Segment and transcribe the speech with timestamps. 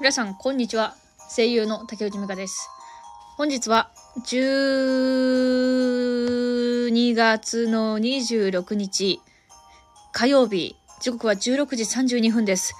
[0.00, 0.96] 皆さん、こんにちは。
[1.36, 2.70] 声優の竹内美香です。
[3.36, 3.90] 本日は、
[4.24, 9.20] 12月の26日、
[10.12, 12.74] 火曜日、時刻は16時32分です。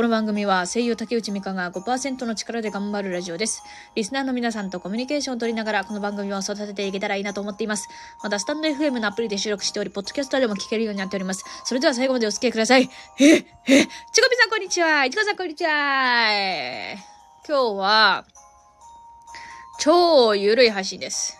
[0.00, 3.62] この番組は声優竹内美香が5%の力で頑張るラジオです。
[3.94, 7.86] リスナーの皆さんとコミュニケーションを取りながらこの番組を育てていけたらいいなと思っています。
[8.22, 11.44] また、スタンド FM のアプリで収録しており、ポッドキャストでも聞けるようになっております。
[11.64, 12.88] それでは最後までお付き合いください。
[13.18, 16.94] ええちこみさんこんにちはいちこさんこんにちは
[17.46, 18.24] 今日は、
[19.80, 21.36] 超ゆるい配信です。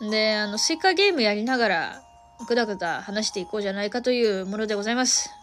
[0.00, 2.02] で、あの、スイカゲームやりながら、
[2.46, 5.37] ぐだぐだ話していこうじゃないかというものでございます。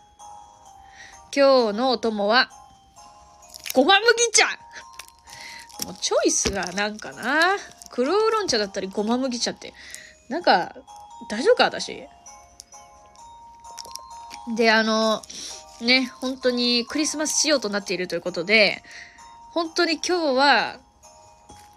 [1.36, 2.50] 今日のお供は、
[3.74, 4.46] ごま麦茶
[5.86, 7.58] もうチョイスがなんかな。
[7.92, 9.74] 黒ウーロン茶だったりごま麦茶って、
[10.30, 10.74] なんか、
[11.30, 12.08] 大丈夫か私？
[14.56, 15.22] で、あの、
[15.82, 18.82] ね、本当にクリスマス仕様となっているということで、
[19.52, 20.80] 本当に今日は、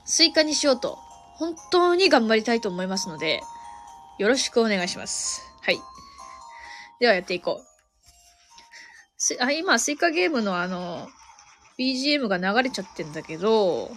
[0.05, 0.99] スイカにしようと、
[1.35, 3.43] 本当に頑張りたいと思いますので、
[4.19, 5.43] よろしくお願いします。
[5.63, 5.81] はい。
[7.01, 7.68] ではやっていこう。
[9.41, 11.09] あ、今、スイカゲームのあの、
[11.79, 13.91] BGM が流れちゃってんだけど、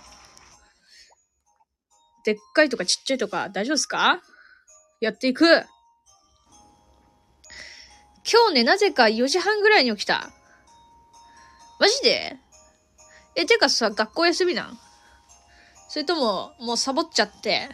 [2.23, 4.21] でっかいとかちっちゃいとか大丈夫ですか？
[4.99, 5.45] やっていく。
[8.31, 10.29] 今日ね、なぜか4時半ぐらいに起きた。
[11.79, 12.37] マジで？
[13.35, 14.77] え、てかさ、学校休みなん？
[15.89, 17.69] それとも、もうサボっちゃって、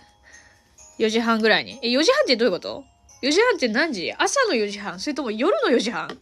[0.99, 1.77] 4時半ぐらいに。
[1.83, 2.85] え、4時半ってどういうこと
[3.21, 4.13] ?4 時半って何時？
[4.13, 4.99] 朝の4時半？
[5.01, 6.17] それとも夜の4時半？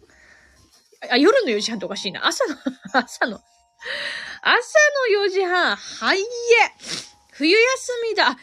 [1.11, 2.25] あ、夜の4時半っておかしいな。
[2.25, 2.55] 朝の、
[2.93, 3.41] 朝の、
[4.41, 4.79] 朝
[5.19, 5.75] の4時半。
[5.75, 6.25] はいえ。
[7.31, 8.37] 冬休みだ。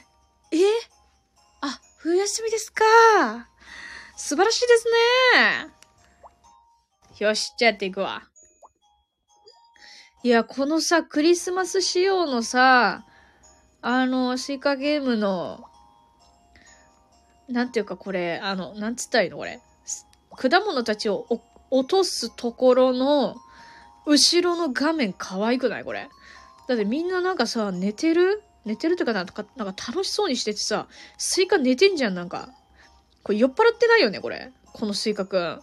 [0.51, 0.59] え
[1.61, 2.85] あ、冬休みですか。
[4.17, 4.85] 素晴らしいです
[5.37, 5.83] ね。
[7.19, 8.23] よし、じゃあやっていくわ。
[10.23, 13.05] いや、このさ、クリスマス仕様のさ、
[13.81, 15.65] あの、スイカゲームの、
[17.49, 19.61] なんていうかこれ、あの、なんつったらいいのこれ？
[20.37, 21.39] 果物たちをお
[21.72, 23.37] 落とすところの、
[24.06, 25.84] 後ろの画面可愛くない？
[25.84, 26.09] これ。
[26.69, 28.43] だってみんななんかさ、寝てる？
[28.65, 30.87] 寝てるとかなんか、なんか楽しそうにしててさ、
[31.19, 32.50] スイカ寝てんじゃん、なんか。
[33.25, 34.53] これ酔っ払ってないよね、これ。
[34.72, 35.60] このスイカくん。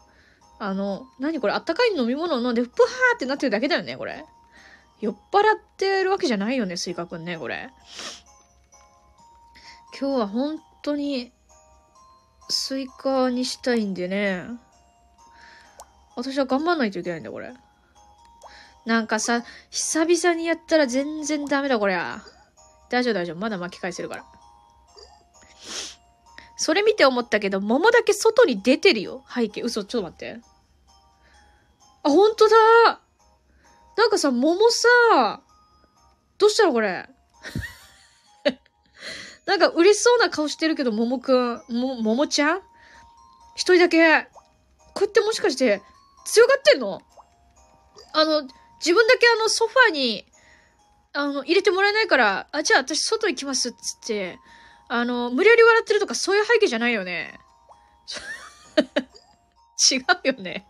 [0.59, 4.25] あの、何これ、あったかい飲み物を飲んで、プハーってなってるだけだよね、これ。
[4.99, 7.69] 酔っ払ってるわけじゃないよね、スイカくんね、これ。
[9.97, 11.31] 今日は本当に、
[12.49, 14.45] スイカにしたいんでね。
[16.19, 17.53] 私は頑張んないといけないんだ、これ。
[18.85, 22.21] なんかさ、久々にやったら全然ダメだ、こりゃ。
[22.89, 23.37] 大丈夫、大丈夫。
[23.37, 24.25] まだ巻き返せるから。
[26.57, 29.23] それ見て思ったけど、桃だけ外に出てるよ。
[29.33, 29.61] 背景。
[29.61, 30.41] 嘘、ちょっと待って。
[32.03, 32.55] あ、ほんとだ
[33.95, 35.41] なんかさ、桃さ、
[36.37, 37.09] どうしたのこれ。
[39.45, 42.61] なんか嬉しそうな顔してるけど、桃くん、も、桃ちゃん？
[43.55, 44.27] 一人だけ、
[44.93, 45.81] こうやってもしかして、
[46.25, 47.01] 強がってんの？
[48.13, 48.41] あの、
[48.79, 50.25] 自分だけあのソファーに、
[51.13, 54.39] あの、入れてもらえないから、あ、じゃあ私外行きますっつって、
[54.87, 57.39] あの、無理やり笑ってるとかそういう背景じゃないよね。
[59.91, 60.65] 違うよね。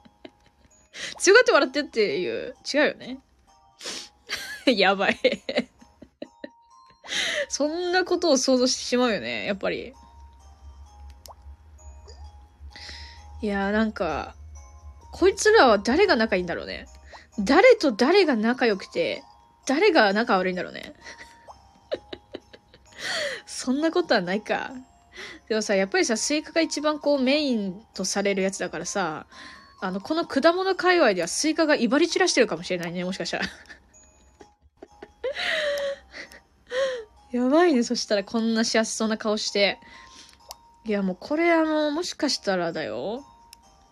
[1.20, 3.20] 強がって笑ってっていう、違うよね。
[4.66, 5.18] やばい。
[7.48, 9.94] そんなことを想像してしまうよね、やっぱり。
[13.42, 14.36] いやーなんか、
[15.12, 16.88] こいつらは誰が仲いいんだろうね。
[17.40, 19.24] 誰と誰が仲良くて、
[19.66, 20.94] 誰が仲悪いんだろうね。
[23.46, 24.72] そんなことはないか。
[25.48, 29.26] でもさ、やっぱりさ、スイカが一番こうメインとされるやつだからさ、
[29.82, 33.46] あの、この果物界隈ではスイカが威張り散らしてるかもしれないね、もしかしたら。
[37.32, 39.80] やばいね、そしたらこんな幸せそうな顔して。
[40.86, 43.24] いや、もうこれあの、もしかしたらだよ。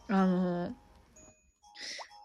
[0.09, 0.75] あの、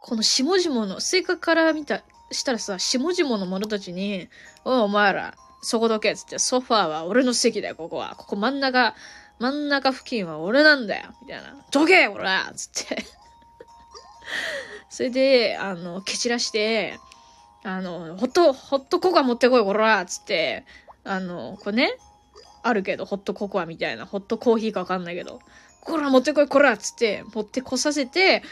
[0.02, 2.02] この下々の、スイカから見た、
[2.32, 4.28] したらさ、下々の者たちに、
[4.64, 8.16] おい、お前ら、そこどけっつって、ソファーは俺の席だよ、ここは。
[8.18, 8.96] ここ真ん中、
[9.38, 11.56] 真ん中付近は俺なんだよ、みたいな。
[11.70, 13.04] どけほらつって。
[14.90, 16.98] それで、あの、蹴散らして、
[17.62, 20.64] あの、ホット、ホットココア持ってこい、こらつって、
[21.04, 21.96] あの、これね、
[22.64, 25.40] あるけど、ホットココアみたいな、ホットコーヒーかわかんないけど、
[25.84, 28.42] こら持ってこい、こらっつって、持ってこさせて、は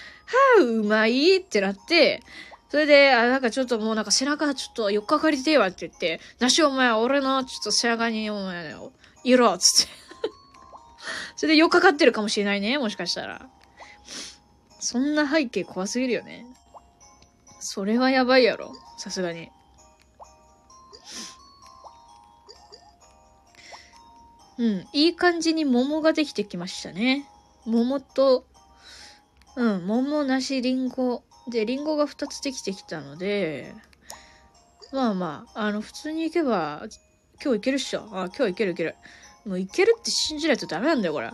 [0.60, 2.22] あ、うまいってなって、
[2.68, 8.74] それで、あ、なんかちょっともうなんか背中ちょっと4日かかりてえわって言って、なしお前、俺のちょっと背中にお前、
[9.24, 9.92] いろつって。
[11.36, 13.48] それで4日かかってるかもしれないね、もしかしたら。
[14.80, 16.46] そんな背景怖すぎるよね。
[17.60, 18.72] それはやばいやろ。
[18.98, 19.50] さすがに。
[24.60, 27.24] うん、いい感じに桃ができてきましたね。
[27.64, 28.44] 桃と、
[29.56, 31.22] うん、桃、梨、リンゴ。
[31.48, 33.72] で、リンゴが2つできてきたので、
[34.92, 36.82] まあまあ、あの、普通に行けば、
[37.42, 38.06] 今日いけるっしょ。
[38.12, 38.96] あ、今日いけるいける。
[39.46, 41.30] もういけるって信じないとダメなんだよ、これ。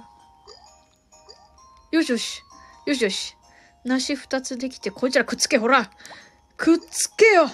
[1.90, 2.42] よしよし。
[2.86, 3.36] よしよし。
[3.84, 5.90] 梨2つできて、こいつらくっつけ、ほら
[6.56, 7.48] くっつけよ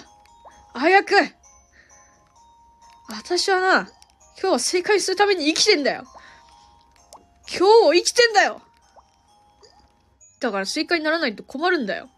[0.75, 1.15] 早く
[3.09, 3.89] 私はな、
[4.41, 6.03] 今日は正解するために生きてんだよ
[7.49, 8.61] 今日を生きてんだよ
[10.39, 12.09] だから正解にならないと困るんだよ。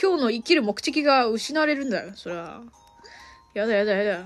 [0.00, 2.62] 今日の生きる目的が失われるんだよ、それは。
[3.52, 4.24] やだやだやだ。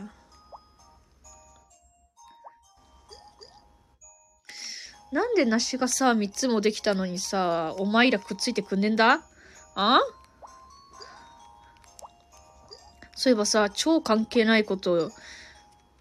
[5.12, 9.23] なんで梨がさ、三つもできたのにさ、お前らくっついてくんねんだ？
[9.75, 10.00] あ？
[13.14, 15.11] そういえばさ、超関係ないこと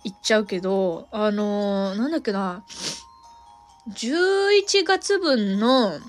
[0.06, 2.64] 言っちゃうけど、あのー、なんだっけな、
[3.90, 6.00] 11月分の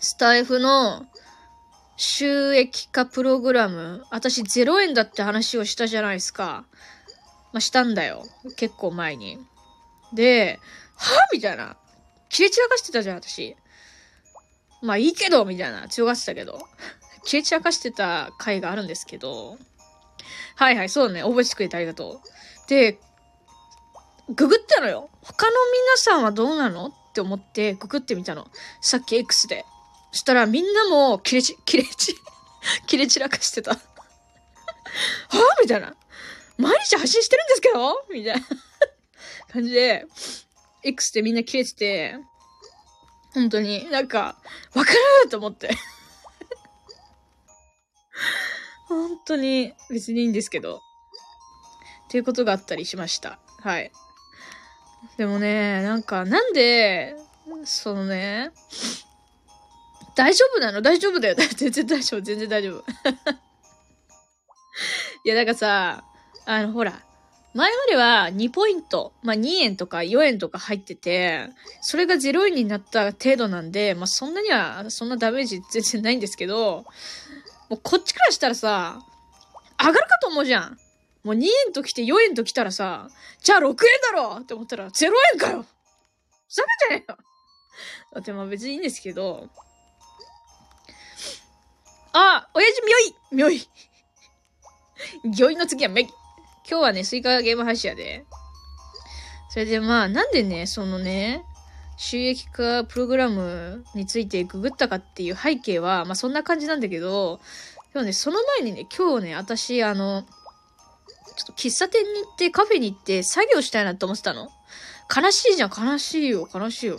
[0.00, 1.06] スタイフの
[1.96, 6.66] 収益化プログラム、私0円だって話をしたじゃないですか。
[7.52, 8.26] まあ、したんだよ。
[8.56, 9.38] 結構前に。
[10.12, 10.60] で、
[10.96, 11.78] はみたいな。
[12.28, 13.56] 切れ散らかしてたじゃん、私。
[14.82, 15.88] まあいいけどみたいな。
[15.88, 16.60] 強がってたけど。
[17.24, 19.56] 切れ散らかしてた回があるんですけど。
[20.56, 21.22] はいはい、そうだね。
[21.22, 22.68] 覚えてくれてありがとう。
[22.68, 22.98] で、
[24.28, 25.10] ググったのよ。
[25.22, 28.46] 他の皆さんはどうなのって思ってググってみたの。
[28.80, 29.64] さっき X で。
[30.12, 32.14] そしたらみんなも切れち、切れち、
[32.86, 33.72] 切れ散らかしてた。
[33.74, 35.62] はぁ？
[35.62, 35.94] みたいな。
[36.58, 38.04] 毎日発信してるんですけど？
[38.12, 38.46] みたいな
[39.52, 40.06] 感じで、
[40.82, 42.16] X でみんな切れてて、
[43.34, 44.36] 本当に、なんか、
[44.74, 44.92] わか
[45.24, 45.70] ると思って。
[48.90, 50.76] 本当に別にいいんですけど。
[50.76, 50.80] っ
[52.10, 53.38] ていうことがあったりしました。
[53.60, 53.92] はい。
[55.16, 57.14] でもね、なんか、なんで、
[57.64, 58.50] そのね、
[60.16, 60.82] 大丈夫なの？
[60.82, 61.36] 大丈夫だよ。
[61.56, 62.20] 全然大丈夫。
[62.20, 62.82] 全然大丈夫。
[65.24, 66.02] いや、なんかさ、
[66.44, 67.00] あの、ほら、
[67.54, 71.50] 前までは2ポイント、まあ2円とか4円とか入ってて、
[71.80, 76.84] それが0円になった程度なんで、まあそんなには、そんなダメージ全然ないんですけど、
[77.70, 79.00] もうこっちからしたらさ、
[79.78, 80.78] 上がるかと思うじゃん。
[81.22, 83.08] もう2円と来て4円と来たらさ、
[83.40, 85.64] じゃあ6円だろって思ったら0円かよ。
[86.48, 87.18] ふざけてねえよ。
[88.14, 89.48] だってまあ別にいいんですけど、
[92.12, 93.14] あ親父みょい。
[93.36, 93.68] みょい。
[95.32, 96.10] ぎょいの次はめ今
[96.64, 98.24] 日はね、スイカゲーム配信やで。
[99.50, 101.44] それでまあ、なんでね、そのね、
[102.02, 107.40] 収益化プログラムについてググったかっていう背景は、まあそんな感じなんだけど、
[107.92, 110.28] 今日ね、その前にね、今日ね、私、あの、ちょ
[111.42, 114.48] っと喫茶店に行ってカフェに行って作業したいなって思ってたの。
[115.14, 116.98] 悲しいじゃん、悲しいよ、悲しいよ。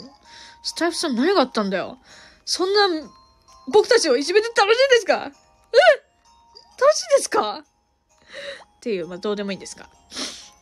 [0.62, 1.98] スタイフさん何があったんだよ。
[2.46, 3.10] そんな、
[3.74, 5.16] 僕たちをいじめて楽しいんですか？
[5.16, 5.34] うん楽
[6.96, 7.64] しいんですか？
[7.64, 7.64] っ
[8.82, 9.90] ていう、まあ、どうでもいいんですが。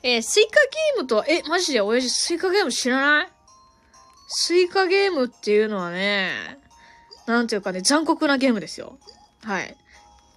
[0.02, 1.82] えー、スイカゲームとは、え、マジで？
[1.82, 3.30] 親父スイカゲーム知らない？
[4.32, 6.60] スイカゲームっていうのはね、
[7.26, 9.00] なんていうかね、残酷なゲームですよ。
[9.44, 9.76] はい。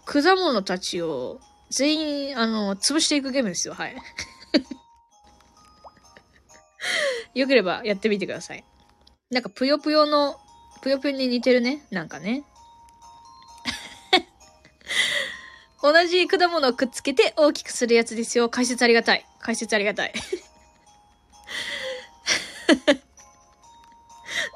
[0.07, 3.75] 果物たちを全員、あの、潰していくゲームですよ。
[3.75, 3.97] はい。
[7.39, 8.65] よければやってみてください。
[9.31, 10.41] なんか、ぷよぷよの、
[10.81, 11.87] ぷよぷよに似てるね。
[11.91, 12.45] なんかね。
[15.83, 18.49] 同じ果物をくっつけて大きくするやつですよ。
[18.49, 19.27] 解説ありがたい。
[19.41, 20.15] 解説ありがたい。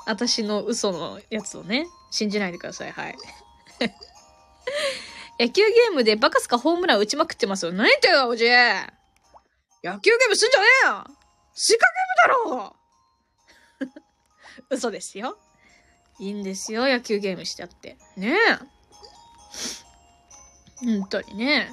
[0.07, 2.93] 私の嘘のやつをね、信じないでください。
[2.93, 3.17] はい。
[5.39, 7.73] 野球ゲームでバカすかホームラン打ちまくってますよ。
[7.73, 11.05] 何言ってんの、おじい野球ゲームすんじゃねえよ
[11.55, 12.77] スイカゲームだろ
[14.71, 15.39] 嘘ですよ。
[16.19, 17.99] いいんですよ、野球ゲームしちゃって。
[18.17, 18.59] ねえ。
[20.77, 21.71] 本当にね。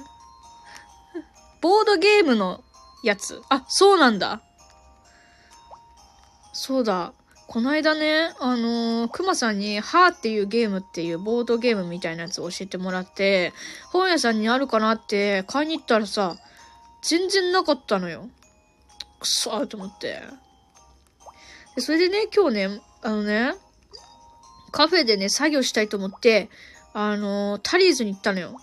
[1.60, 2.62] ボードゲームの
[3.02, 3.40] やつ。
[3.48, 4.42] あ、そうなんだ。
[6.52, 7.14] そうだ。
[7.46, 13.52] こないだね、あのー、くまさんに、はーっていうゲームっていうボードゲームみたいなやつを教えてもらって、
[13.92, 16.36] 本屋さんにあるかなって買いに行ったらさ、
[17.02, 18.28] 全然なかったのよ。
[19.20, 20.22] くそーと思って。
[21.76, 23.54] でそれでね、今日ね、あのね、
[24.70, 26.48] カフェでね、作業したいと思って、
[26.94, 28.58] あのー、タリーズに行ったのよ。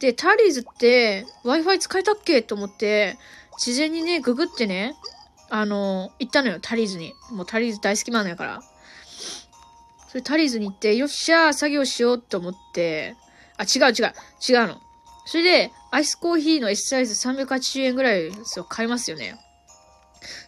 [0.00, 3.18] で、タリーズって Wi-Fi 使えたっけと思って、
[3.58, 4.94] 事前にね、ググってね、
[5.48, 7.12] あの、行ったのよ、タリーズに。
[7.30, 8.62] もうタリーズ大好きマンやから。
[10.08, 13.16] それタリーズに行って、よっしゃー、作業しようって思って、
[13.56, 14.14] あ、違う違う、
[14.48, 14.80] 違うの。
[15.26, 19.38] それで、アイスコーヒーの S サイズ380円ぐらいですよ、買いますよね。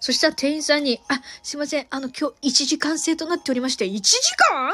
[0.00, 4.10] そしたら店員さんに、あ、すいません、あの、今日1時間制となっておりまして、1時
[4.50, 4.72] 間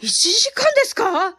[0.00, 1.34] ?1 時間ですか ?90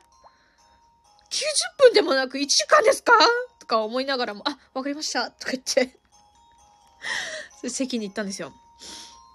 [1.80, 3.14] 分でもなく1時間ですか？
[3.60, 5.32] とか思いながらも、あ、わかりました。
[5.32, 6.00] とか言って
[7.68, 8.54] 席に行ったんですよ。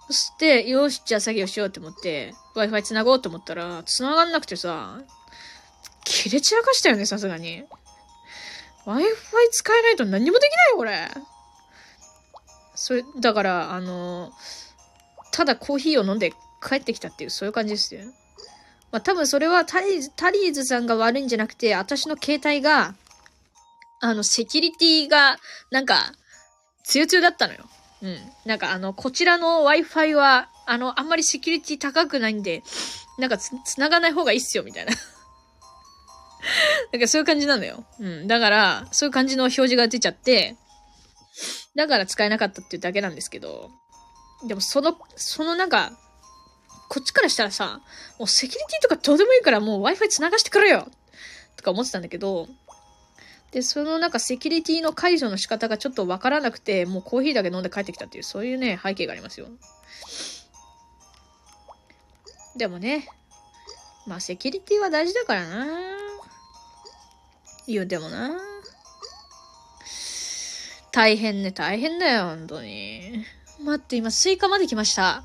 [0.07, 5.01] そして、よし、じゃあ作業しようと思って、Wi-Fi 繋ごうと思ったら、繋がんなくてさ、
[6.03, 7.63] 切れ散らかしたよね、さすがに。
[8.85, 9.03] Wi-Fi
[9.51, 11.09] 使えないと何もできないよ、これ。
[12.75, 14.31] それ、だから、あの、
[15.31, 16.33] ただコーヒーを飲んで
[16.67, 18.01] 帰ってきたっていう、そういう感じですよ。
[18.91, 22.95] まあ多分それはタリーズ、タリーズさんが悪いんじゃなくて、私の携帯が、
[24.01, 25.37] あの、セキュリティが、
[25.71, 26.13] なんか、
[26.89, 27.59] つよつよだったのよ。
[28.01, 28.17] うん。
[28.45, 32.63] なんかあの、こちらの Wi-Fi は、あの、あんまりセキュリティ高くないんで、
[33.19, 34.93] なんかつ、繋がない方がいいっすよ、みたいな。
[36.91, 37.85] なんかそういう感じなのよ。
[37.99, 38.27] うん。
[38.27, 40.57] だから、そういう感じの表示が出ちゃって、
[41.75, 43.69] だから使えなかったっていうだけなんですけど、
[44.47, 45.91] でもその、そのなんか、
[46.89, 47.81] こっちからしたらさ、
[48.17, 50.89] もうセキュリティとかどうでもいいからもう Wi-Fi 繋がしてくれよ
[51.55, 52.47] とか思ってたんだけど、
[53.51, 59.47] で、そのなんかセキュリティの解除の仕方がちょっとわからなくて、もうコーヒーだけ飲んで帰ってきたっていう、そういうね、背景がありますよ。
[62.57, 63.07] でもね、
[64.05, 65.67] まあセキュリティは大事だからな
[67.67, 68.37] 言うてもな
[70.91, 73.23] 大変ね、大変だよ、本当に。
[73.63, 75.23] 待って、今スイカまで来ました。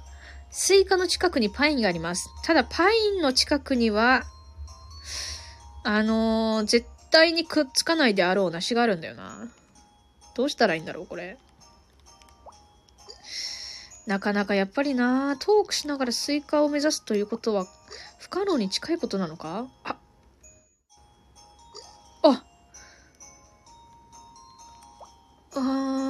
[0.50, 2.28] スイカの近くにパインがあります。
[2.45, 4.25] ただ、パインの近くには、
[5.83, 9.49] あのー、絶対にくっつかないであろう梨があるんだよな。
[10.35, 11.38] どうしたらいいんだろう、これ。
[14.09, 17.66] なかなかやっぱりな、トークしながらスイカを目指すということは
[18.18, 19.68] 不可能に近いことなのか？
[19.85, 19.97] あ、
[22.25, 22.44] あ、
[25.54, 26.03] あ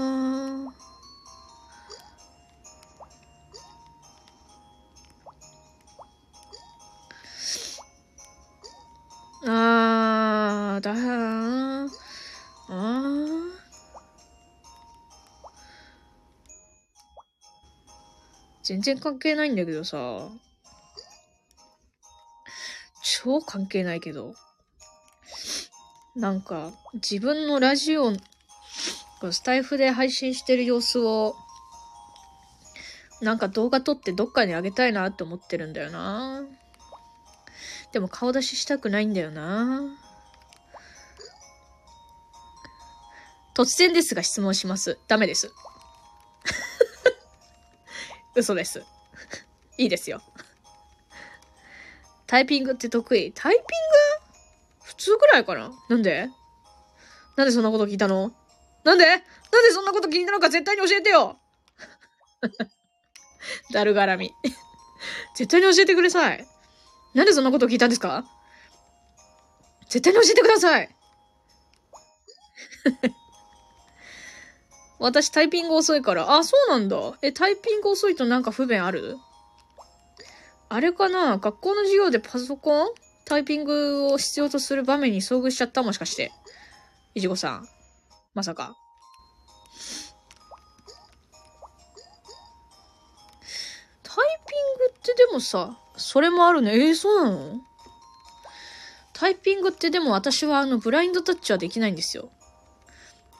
[18.65, 20.29] 全然関係ないんだけどさ。
[23.23, 24.35] 超関係ないけど。
[26.17, 28.13] なんか、自分のラジオ、
[29.31, 31.35] スタイフで配信してる様子を、
[33.21, 36.45] なんか動画撮ってどっかにあげたいなって思ってるんだよな。
[37.93, 39.83] でも顔出ししたくないんだよな。
[43.55, 44.99] 突然ですが質問します。
[45.07, 45.53] ダメです。
[48.35, 48.83] 嘘です。
[49.79, 50.23] いいですよ。
[52.27, 53.33] タイピングって得意？
[53.33, 53.67] タイピング？
[54.85, 55.71] 普通くらいかな？
[55.89, 56.29] なんで？
[57.37, 58.33] なんでそんなこと聞いたの？
[58.85, 59.05] なんで？
[59.07, 61.39] なんでそんなこと聞いたのか絶対に教えてよ！
[63.73, 64.33] だるがらみ。
[65.37, 66.47] 絶対に教えてください。
[67.15, 68.25] なんでそんなこと聞いたんですか？
[69.89, 70.97] 絶対に教えてください！
[74.99, 76.35] 私タイピング遅いから。
[76.35, 76.97] あ、そうなんだ。
[77.21, 79.17] え、タイピング遅いとなんか不便ある？
[80.69, 81.39] あれかな？
[81.39, 82.89] 学校の授業でパソコン？
[83.25, 85.83] タイピングを必要とする場面に遭遇しちゃった？
[85.83, 86.33] もしかして。
[87.15, 87.69] いちごさん。
[88.35, 88.77] まさか。
[94.03, 94.15] タイ
[94.47, 96.89] ピングってでもさ、それもあるね。
[96.89, 97.61] えー、そうなの？
[99.13, 102.31] タイピングってでも私はあの、ブラインドタッチはできないんですよ。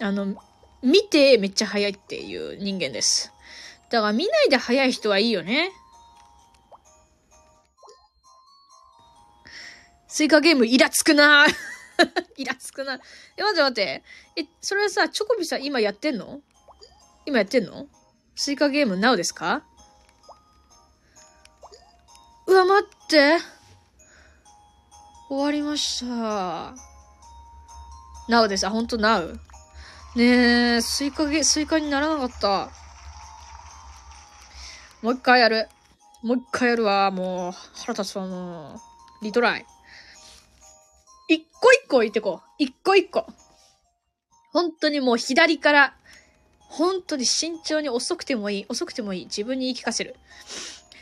[0.01, 0.37] あの、
[0.85, 3.33] 見てめっちゃ早いっていう人間です。
[3.91, 5.71] だから見ないで早い人はいいよね。
[10.07, 11.47] スイカゲームイラつくな
[12.37, 13.01] イラつくな。
[13.37, 14.05] え、待って待って。
[14.37, 16.41] え、それはさ、チョコビさん今やってんの？
[17.27, 17.87] 今やってんの？
[18.37, 19.65] スイカゲーム NOW ですか？
[22.47, 23.39] うわ、待って。
[25.29, 26.75] 終わりました。
[28.29, 28.67] NOW です。
[28.67, 29.39] あ、ほんと NOW?
[30.17, 32.71] ねえ、スイカゲ、スイカにならなかった。
[35.03, 35.69] もう一回やる。
[36.23, 37.11] もう一回やるわ。
[37.11, 38.81] もう、腹立つわ、も
[39.21, 39.25] う。
[39.25, 39.67] リトライ。
[41.29, 42.49] 一個一個置いてこう。
[42.59, 43.27] 一個一個。
[44.53, 45.97] 本当にもう左から、
[46.61, 48.67] 本当に慎重に遅くてもいい。
[48.69, 49.25] 遅くてもいい。
[49.25, 50.15] 自分に言い聞かせる。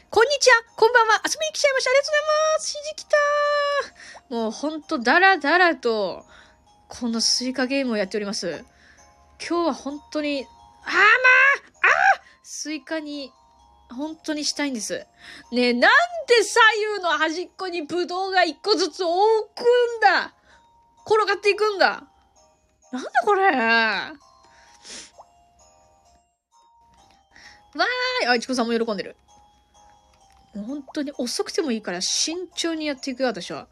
[0.09, 2.23] こんにちはこんばんは遊びに来ちゃいましたありがとうござい
[2.57, 3.07] ますひじき
[4.29, 6.25] たもうほんとだらだらと、
[6.89, 8.65] このスイカゲームをやっております。
[9.49, 10.47] 今日は本当に、
[10.85, 13.33] あーまああスイカに、
[13.91, 15.05] 本当にしたいんです。
[15.51, 15.91] ねえ、なん
[16.29, 16.61] で左
[16.97, 19.15] 右の端っこにブドウが一個ずつ置
[19.55, 20.33] くんだ？
[21.05, 22.05] 転がっていくんだ？
[22.93, 23.51] なんだこれ？
[23.51, 29.17] わーいあ、いちこさんも喜んでる。
[30.55, 33.67] 本当に遅くてもいいから慎重にやっていくよ、私は。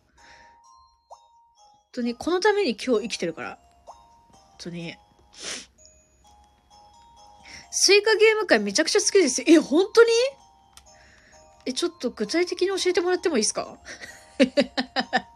[1.08, 1.18] 本
[1.92, 3.58] 当に、このために今日生きてるから。
[3.86, 4.96] 本当に。
[7.70, 9.46] スイカゲーム会めちゃくちゃ好きですよ。
[9.48, 10.10] え、本当に？
[11.66, 13.78] え、ちょっと具体的に教えてもらってもいいですか？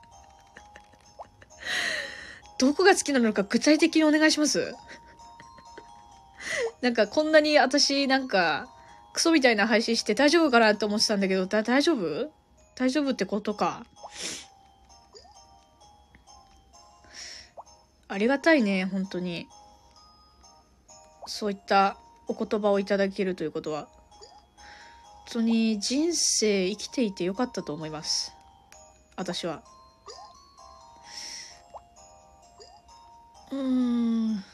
[2.58, 4.75] どこが好きなのか具体的にお願いします
[6.80, 8.68] なんかこんなに私なんか
[9.12, 12.30] クソみたいな配信して大丈夫かなって思ってたんだけど、だ大丈夫？
[12.75, 13.84] 大丈夫ってことか。
[18.08, 19.46] ありがたいね、本当に。
[21.26, 21.96] そういった
[22.28, 23.88] お言葉をいただけるということは。
[25.26, 28.32] 本当に人生生きていてよかったと思います。
[29.16, 29.62] 私は。
[33.50, 34.44] うーん。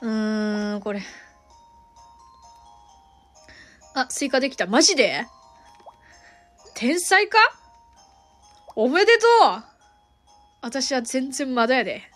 [0.00, 1.02] うーん、これ。
[3.94, 4.66] あ、追加できた。
[4.66, 5.26] マジで？
[6.74, 7.38] 天才か？
[8.76, 9.64] おめでとう
[10.62, 12.07] 私は全然まだやで。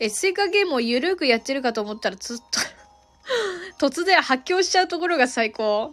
[0.00, 2.38] え、追加ゲームをゆるくやってるかと思ったらずっ
[3.78, 5.92] と 突然発狂しちゃうところが最高。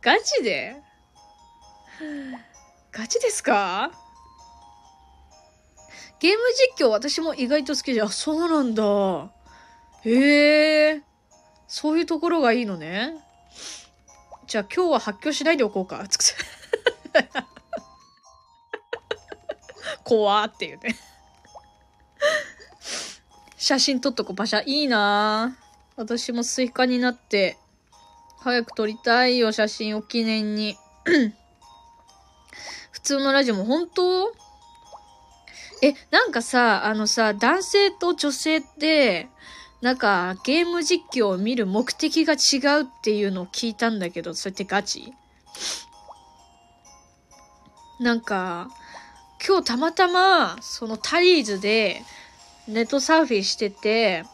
[0.00, 0.76] ガチで？
[2.90, 3.92] ガチですか？
[6.18, 6.38] ゲーム
[6.76, 9.30] 実況私も意外と好きで、あ、そうなんだ。
[10.04, 11.02] へえ。
[11.68, 13.14] そういうところがいいのね。
[14.46, 16.04] じゃあ今日は発狂しないでおこうか。
[20.04, 20.96] 怖っていうね。
[23.62, 24.64] 写真撮っとこう、パシャ。
[24.66, 25.56] いいな
[25.94, 27.56] 私もスイカになって、
[28.40, 30.76] 早く撮りたいよ、写真を記念に。
[32.90, 34.32] 普通のラジオも本当？
[35.80, 39.28] え、なんかさ、あのさ、男性と女性って、
[39.80, 45.12] なんか、ゲーム実況を見る目的が違うっていうのを聞いたんだけど、それってガチ？
[48.00, 48.70] なんか、
[49.46, 52.02] 今日たまたま、そのタリーズで
[52.68, 54.24] ネットサーフィンしてて、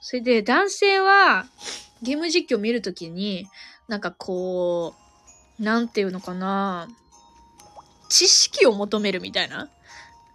[0.00, 1.46] それで男性は
[2.02, 3.48] ゲーム実況見るときに、
[3.88, 4.94] なんかこ
[5.58, 6.88] う、なんていうのかな、
[8.08, 9.68] 知識を求めるみたいな。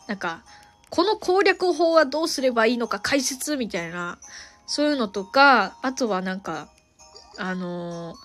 [0.07, 0.43] なんか、
[0.89, 4.19] この攻略法はどうすればいいのか解説みたいな、
[4.67, 6.69] そういうのとか、あとはなんか、
[7.37, 8.17] あのー、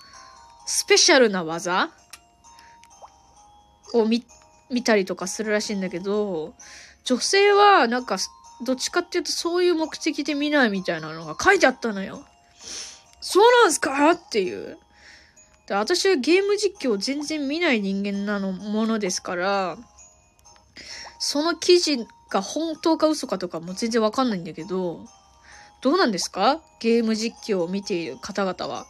[0.65, 1.91] スペシャルな技
[3.93, 4.25] を見、
[4.69, 6.55] 見たりとかするらしいんだけど、
[7.05, 8.17] 女性はなんか、
[8.65, 12.25] どっちかっていうとそういう目的で見ないみたいなのが書いてあったのよ。
[13.21, 14.11] そうなんすか？
[14.11, 14.77] っていう。
[15.67, 19.77] で私はゲーム実況を全然見ない人間なのものですから、
[21.19, 25.05] その記事が本当か嘘かとかも全然わかんないんだけど、
[25.81, 26.61] どうなんですか？
[26.79, 28.87] ゲーム実況を見ている方々は。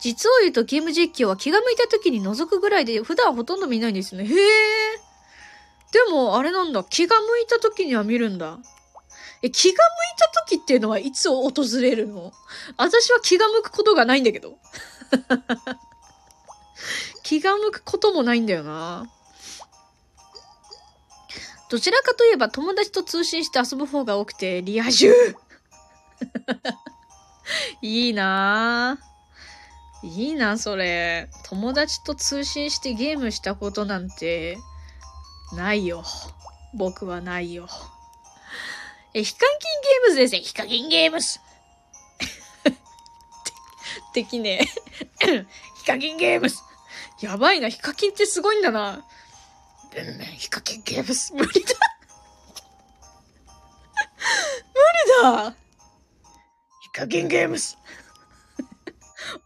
[0.00, 4.28] 実を言うとゲーム実況は気が向いた時に覗くぐらいで普段ほとんど見ないんですよね。
[4.28, 5.07] へえ。
[5.92, 6.84] でも、あれなんだ。
[6.84, 8.58] 気が向いた時には見るんだ。
[9.42, 12.32] え、気が向いた時っていうのはいつ訪れるの？
[12.76, 14.58] 私は気が向くことがないんだけど。
[17.22, 19.08] 気が向くこともないんだよな。
[21.70, 25.12] どちらかといえば友達と通信して遊ぶ方が多くて、リア充
[27.82, 30.06] いいなぁ。
[30.06, 31.28] いいな、それ。
[31.44, 34.58] 友達と通信してゲームしたことなんて、
[35.52, 36.04] ないよ。
[36.74, 37.68] 僕はないよ。
[39.14, 39.48] え、ヒカキン
[39.80, 40.40] ゲームズですね。
[40.40, 41.40] ヒカキンゲームズ。
[44.14, 44.60] できね
[45.20, 45.26] え。
[45.78, 46.56] ヒカキンゲームズ。
[47.20, 47.68] やばいな。
[47.68, 49.04] ヒカキンってすごいんだな。
[49.96, 51.74] うん、ヒカキンゲームズ、無理だ。
[54.74, 55.56] 無理だ。
[56.82, 57.76] ヒカキンゲームズ。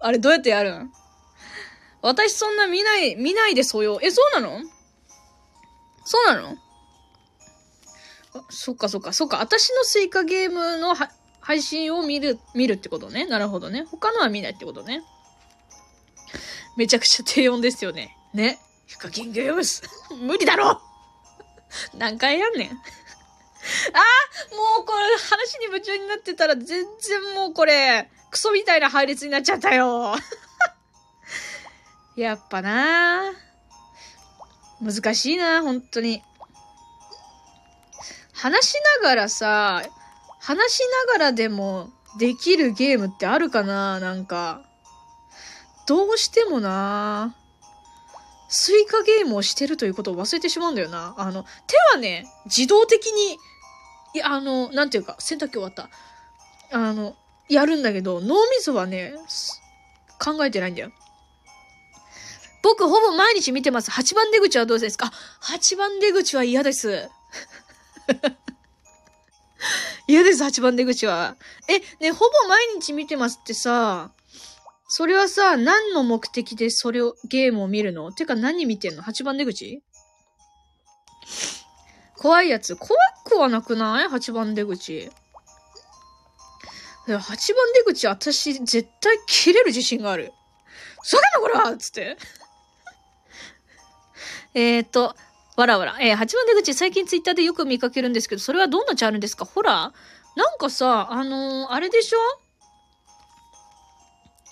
[0.01, 0.93] あれ、どうやってやるん？
[2.03, 4.01] 私そんな見ない、見ないでそうよ。
[4.03, 4.61] え、そうなの？
[6.13, 6.57] そうなの？
[8.35, 9.15] あ、そっかそっか。
[9.15, 9.39] そっか。
[9.39, 10.95] 私のスイカゲームの
[11.41, 13.25] 配信を見る、見るってことね。
[13.27, 13.87] なるほどね。
[13.91, 15.01] 他のは見ないってことね。
[16.77, 18.15] めちゃくちゃ低音ですよね。
[18.35, 18.59] ね。
[18.87, 19.83] ヒカキンゲームス
[20.21, 20.83] 無理だろ
[21.97, 22.81] 何回やんねん あも
[24.83, 26.87] うこれ話に夢中になってたら全然
[27.35, 30.15] もうこれ、クソみたいな配列になっちゃったよ
[32.17, 33.33] やっぱな
[34.83, 36.23] 難しいな本当に。
[38.33, 39.83] 話しながらさ、
[40.41, 44.63] 話しながらでもできるゲームってあるかななんか。
[45.87, 47.35] どうしてもな
[48.49, 51.15] スイカゲームをしてるということを忘れてしまうんだよな。
[51.17, 53.39] あの、手はね、自動的に、
[54.15, 55.89] いや、あの、なんていうか、洗濯機終わった。
[56.71, 57.17] あの、
[57.49, 59.15] やるんだけど、脳みそはね、
[60.19, 60.93] 考えてないんだよ。
[62.63, 63.91] 僕ほぼ毎日見てます。
[63.91, 67.09] 8番出口はどうですか、8番出口は嫌です。
[70.07, 71.37] 嫌です、8番出口は。
[71.69, 74.13] え、ね、ほぼ毎日見てますってさ、
[74.89, 78.13] それはさ、何の目的でそれを、ゲームを見るの？
[78.13, 79.83] てか何見てんの ?8 番出口？
[82.19, 82.77] 怖いやつ。
[82.77, 82.91] 怖
[83.25, 85.11] くはなくない ?8 番出口。
[87.07, 87.35] 8番出
[87.85, 90.33] 口、私、絶対切れる自信がある。
[91.03, 92.17] そげんなこらつって。
[94.55, 95.15] えっと、
[95.57, 95.97] わらわら。
[96.01, 99.45] えー、8番出口、最近ツイッターでよく見かけるんですけど、それはどんなチャンネルですか？
[99.45, 102.19] ホラーなんかさ、あのー、あれでしょ？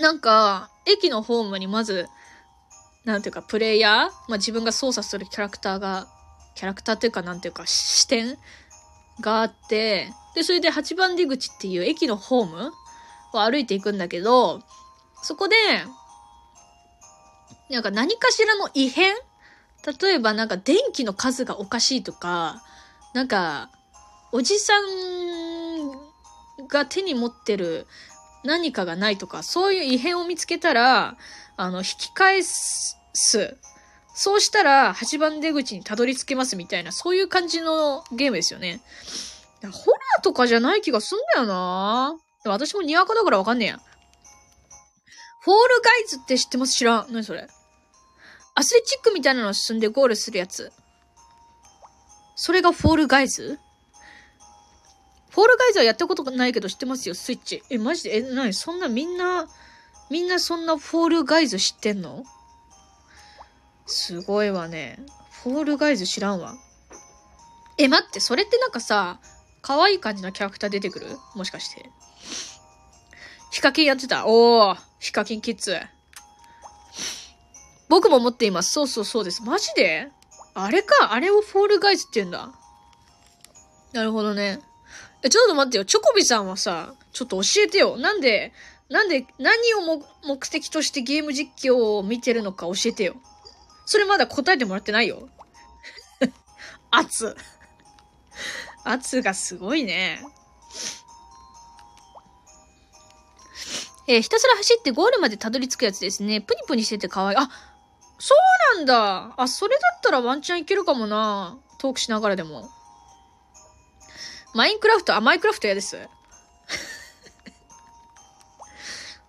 [0.02, 2.06] なんか、駅のホームにまず、
[3.04, 4.10] なんていうか、プレイヤー？
[4.28, 6.06] まあ、自分が操作するキャラクターが、
[6.54, 8.36] キャラクターっていうか、なんていうか、視点
[9.20, 12.72] があって、で、それで8番出口っていう駅のホーム
[13.32, 14.62] を歩いていくんだけど、
[15.22, 15.56] そこで、
[17.68, 19.14] なんか何かしらの異変
[20.00, 22.62] 例えばなんか電気の数がおかしいとか、
[23.14, 23.70] なんか、
[24.32, 27.86] おじさんが手に持ってる
[28.44, 31.16] 何かがないとか、そういう異変を見つけたら、
[31.56, 32.96] あの、引き返す。
[34.14, 38.80] そうしたら、8番出口にたどり着けますみたいな、そういう感じのゲームですよね。
[39.62, 43.80] ホラーとかじゃない気がすんだよな私もにわかだからわかんねえや。
[45.42, 46.74] フォールガイズって知ってます？
[46.74, 47.12] 知らん。
[47.12, 47.46] 何それ？
[48.60, 50.70] アスレチックみたいなの進んでゴールするやつ。
[52.36, 53.58] それがフォールガイズ？
[55.30, 57.62] フォールガイズはやったことないけど知ってますよ、スイッチ。
[57.70, 58.18] え、マジで？
[58.18, 59.48] え、なにそんなみんな、
[60.10, 62.24] みんなそんなフォールガイズ知ってんの？
[63.86, 64.98] すごいわね。
[65.42, 66.54] フォールガイズ知らんわ。
[67.78, 69.20] え、待って、それってなんかさ、
[69.62, 71.06] 可愛い感じのキャラクター出てくる？
[71.34, 71.88] もしかして。
[73.52, 74.26] ヒカキンやってた？
[74.26, 75.80] おー、ヒカキンキッズ。
[77.90, 78.72] 僕も持っています。
[78.72, 79.42] そうそうそうです。
[79.42, 80.08] マジで？
[80.54, 81.12] あれか？
[81.12, 82.52] あれをフォールガイズって言うんだ。
[83.92, 84.60] なるほどね。
[85.22, 85.84] え、ちょっと待ってよ。
[85.84, 87.98] チョコビさんはさ、ちょっと教えてよ。
[87.98, 88.52] なんで、
[88.88, 93.16] なんで、何をも目的としてゲーム実況を見てるのか教えてよ。
[93.86, 95.28] それまだ答えてもらってないよ。
[96.92, 97.36] 圧。
[98.84, 100.24] 圧がすごいね。
[104.06, 106.40] えー、ひたすら走ってゴールまでたどり着くやつですね。
[106.40, 107.36] プニプニしてて可愛い。
[107.38, 107.48] あ、
[108.20, 108.34] そ
[108.74, 109.34] うなんだ。
[109.36, 111.58] あ、それだったらワンチャンいけるかもな。
[111.78, 112.70] トークしながらでも。
[114.54, 115.96] マインクラフト、あ、マインクラフト嫌です。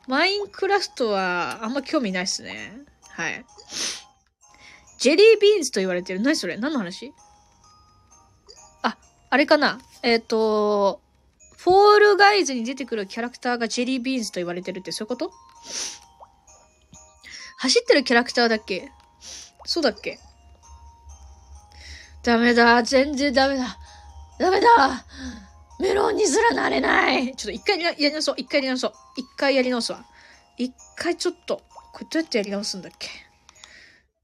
[0.08, 2.82] マインクラフトはあんま興味ないっすね。
[3.10, 3.46] はい。
[4.98, 6.20] ジェリービーンズと言われてる。
[6.20, 6.58] 何それ？
[6.58, 7.14] 何の話？
[8.82, 8.98] あ、
[9.30, 11.02] あれかなえっ、ー、と、
[11.56, 15.32] フォールガイズに出てくるキャラクターがジェリービーンズと言われてるってそういうこと？
[17.62, 18.92] 走ってるキャラクターだっけ？
[19.66, 20.18] そうだっけ？
[22.24, 22.82] ダメだ。
[22.82, 23.78] 全然ダメだ。
[24.40, 25.06] ダメだ
[25.80, 28.36] メロンにすらなれないちょっと一回やり直そう。
[28.38, 28.94] 一回やり直そう。
[29.16, 30.04] 一回やり直すわ。
[30.58, 31.62] 一回ちょっと、
[31.94, 33.10] これどうやってやり直すんだっけ？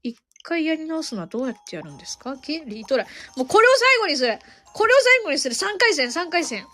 [0.02, 2.34] 一回やり直すのはどうやってやるんですか？
[2.44, 3.06] リートライ。
[3.36, 4.36] もうこれを最後にする
[4.72, 6.66] これを最後にする !3 回戦、3回戦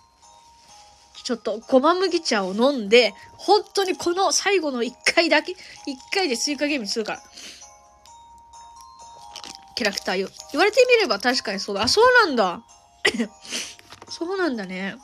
[1.23, 5.59] ちょっと、ごま麦茶を飲んで、本当にこの最後の一回だけ、一
[6.13, 7.23] 回でスイカゲームにするから。
[9.77, 10.29] キャラクターよ。
[10.53, 11.83] 言われてみれば確かにそうだ。
[11.83, 12.63] あ、そうなんだ。
[14.09, 14.97] そうなんだね。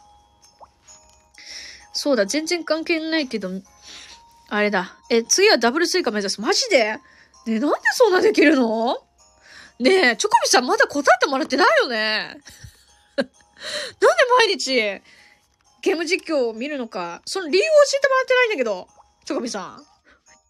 [1.92, 3.50] そうだ、全然関係ないけど、
[4.48, 4.96] あれだ。
[5.10, 6.40] え、次はダブルスイカ目指す。
[6.40, 6.98] マジで？
[7.46, 8.98] ね、なんでそんなできるの？
[9.78, 12.36] ねえ、チョコビさんまだ答えてもらってないよね。
[13.16, 13.32] なんで
[14.38, 15.02] 毎日、
[15.82, 18.88] ゲーム実況を見るのか、その理由を教えてもらってないんだけど、
[19.24, 19.84] チョコビさん。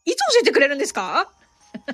[0.05, 1.31] いつ教えてくれるんですか？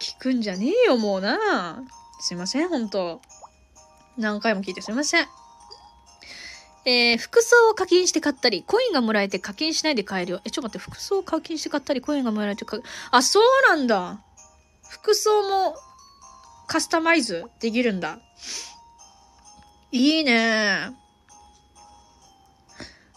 [0.00, 1.82] 聞くんじゃねえよ、もうな。
[2.20, 3.20] すいません、ほんと。
[4.16, 5.28] 何回も聞いてすいません。
[6.84, 10.40] えー、服装を課金して買ったり、コインがもらえて課金しないで買えるよ。
[10.44, 12.80] え、ちょっと待って、服装を課金して買ったり、コインがもらえて買
[13.12, 14.20] あ、そうなんだ。
[14.88, 15.76] 服装も
[16.66, 18.18] カスタマイズできるんだ。
[19.92, 20.90] いいね。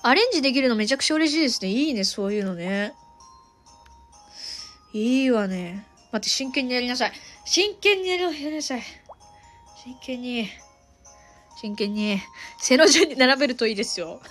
[0.04, 1.70] アレンジできるのめちゃくちゃ嬉しいですね。
[1.70, 2.94] いいね、そういうのね。
[4.94, 5.88] いいわね。
[6.12, 7.14] 待って、真剣にやりなさい。
[7.46, 8.84] 真剣にやりなさい。
[9.84, 10.50] 真剣に。
[11.62, 12.22] 真剣に。
[12.60, 14.22] 背の順に並べるといいですよ。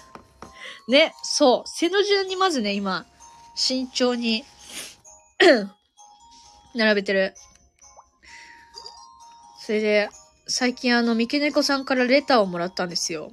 [0.87, 1.68] ね、そう。
[1.68, 3.07] 背の順にまずね、今、
[3.54, 4.44] 慎重に
[6.74, 7.35] 並べてる。
[9.61, 10.11] それで、
[10.46, 13.33] 最近あの、三毛猫さんからレターをもらったんですよ。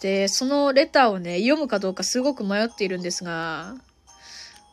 [0.00, 3.76] で、そのレターをね、読むかどうかすごく迷っているんですが、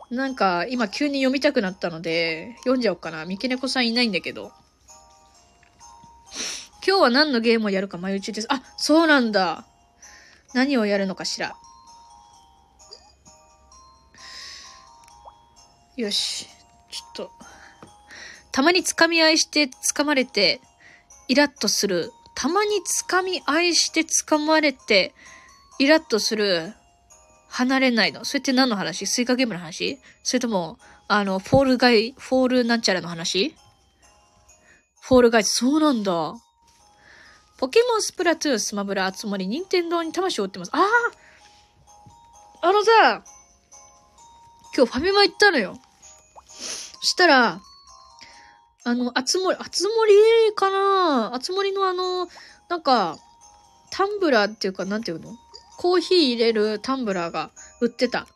[0.09, 3.25] なんか今急に読みたくなったので、読んじゃおうかな。
[3.25, 4.51] 三毛猫さんいないんだけど。
[6.85, 8.47] 今日は何のゲームをやるか迷い中です。
[8.49, 9.65] あ、そうなんだ。
[10.55, 11.55] 何をやるのかしら。
[15.97, 16.47] よし。
[16.89, 17.31] ちょっと。
[18.51, 20.61] たまに掴み合いして掴まれて、
[21.29, 22.11] イラッとする。
[22.35, 25.13] たまに掴み合いして掴まれて、
[25.77, 26.73] イラッとする。
[27.47, 28.25] 離れないの。
[28.25, 29.07] それって何の話？
[29.07, 29.99] スイカゲームの話？
[30.23, 33.55] それとも、あの、フォールガイ、フォールなんちゃらの話？
[35.01, 36.35] フォールガイズ、そうなんだ。
[37.57, 40.71] ポケモンスプラトゥーン、スマブラ、つまり、任天堂に魂を売ってます。
[40.73, 43.23] あああのさ、
[44.75, 45.77] 今日ファミマ行ったのよ。
[46.47, 47.61] そしたら、
[48.89, 50.13] あの、あつ森、あつ森
[50.55, 51.35] かな？
[51.35, 52.27] あつ森のあの、
[52.69, 53.17] なんか、
[53.91, 55.35] タンブラーっていうか、なんていうの？
[55.77, 58.27] コーヒー入れるタンブラーが売ってた。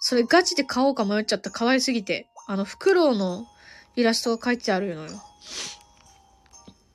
[0.00, 1.50] それガチで買おうか迷っちゃった。
[1.50, 2.28] 可愛すぎて。
[2.46, 3.46] あの、フクロウの
[3.94, 5.10] イラストが書いてあるのよ。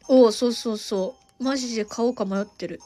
[0.08, 1.44] おお、そうそうそう。
[1.44, 2.80] マジで買おうか迷ってる。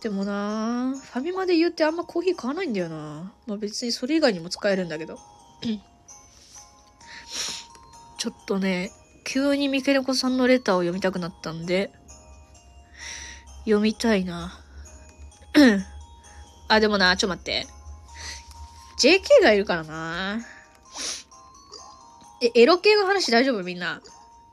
[0.00, 5.16] でもなファミマで言うてあんまコーヒー買わないんだよなまあ別にそれ以外にも使えるんだけど。
[8.22, 8.92] ちょっとね、
[9.24, 11.90] 急にミケネコさんのレターを読みたくなったんで、
[13.64, 14.60] 読みたいな。
[16.68, 17.66] あ、でもな、ちょっと待って。
[19.00, 20.38] JK がいるからな。
[22.40, 23.64] え、エロ系の話大丈夫？
[23.64, 24.00] みんな。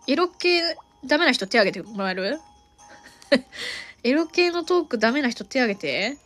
[0.07, 0.63] エロ系
[1.05, 2.39] ダメな人手挙げてもらえる？
[4.03, 6.17] エロ系のトークダメな人手挙げて。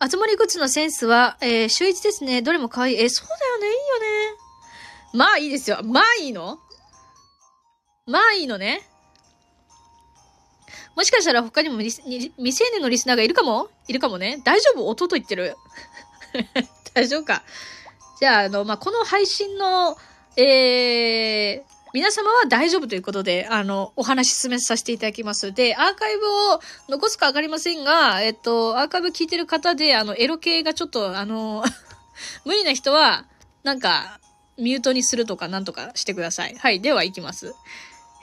[0.00, 2.40] 集まりグッズのセンスは、えー、秀逸ですね。
[2.42, 3.00] どれも可愛い。
[3.02, 3.66] え、そうだよね。
[3.66, 3.78] いいよ
[4.32, 4.36] ね。
[5.14, 5.80] まあいいですよ。
[5.82, 6.58] まあいいの？
[8.06, 8.82] まあいいのね。
[10.94, 12.02] もしかしたら他にも未成
[12.72, 13.68] 年のリスナーがいるかも？
[13.88, 14.40] いるかもね。
[14.44, 14.86] 大丈夫？
[14.86, 15.56] 弟言ってる。
[16.94, 17.42] 大丈夫か？
[18.20, 19.96] じゃあ、あの、まあ、この配信の、
[20.36, 25.52] えー、皆様は大丈夫ということで、あの、お話進めさせていただきます。
[25.54, 31.64] で、アーカイブを残すかわかりませんが、えっと、アーカイブ聞いてる方で、あの、エロ系がちょっと、あの、
[32.44, 33.24] 無理な人は、
[33.62, 34.20] なんか、
[34.58, 36.56] ミュートにするとかなんとかしてください。
[36.56, 36.80] はい。
[36.80, 37.54] では、行きます。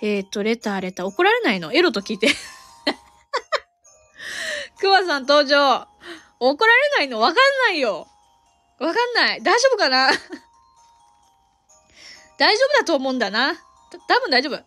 [0.02, 1.06] えっ、と、レター、レター。
[1.08, 1.74] 怒られないの？
[1.74, 2.28] エロと聞いて。
[4.80, 5.88] クマさん登場。
[6.40, 7.20] 怒られないの？
[7.20, 7.38] わかん
[7.70, 8.08] ないよ。
[8.80, 9.42] わかんない。
[9.42, 10.10] 大丈夫かな？
[12.38, 13.54] 大丈夫だと思うんだな。
[13.54, 13.62] た
[14.08, 14.62] 多分大丈夫。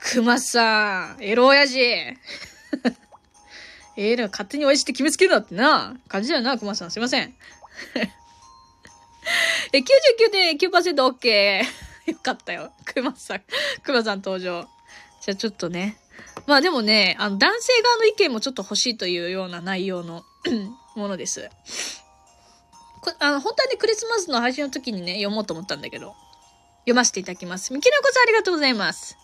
[0.00, 1.80] クマさん、エロ親父。
[1.80, 2.16] え
[3.96, 5.96] えー、勝手に親父って決めつけるなってな。
[6.08, 6.90] 感じだよな、クマさん。
[6.90, 7.34] すいません。
[9.72, 11.62] え、99.9%OK。
[12.06, 12.72] よかったよ。
[12.84, 13.42] クマさん、
[13.82, 14.66] クマさん登場。
[15.20, 15.98] じゃあちょっとね。
[16.46, 20.24] まあでもね、あの、男性側の意見もちょっと欲しいというような内容の
[20.96, 21.50] ものです。
[23.00, 26.14] こあの、本当はね、クリスマスの配信の時にね、読もうと思ったんだけど、
[26.88, 27.72] 読ませていただきます。
[27.74, 29.16] みきなこさんありがとうございます。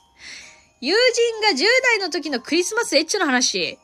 [0.81, 3.79] 友人が10代の時のクリスマスエッチの話。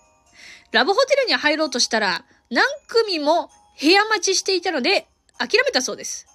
[0.70, 3.48] ラブホテルに入ろうとしたら、何組も
[3.80, 6.26] 部屋待ちしていたので、諦めたそうです。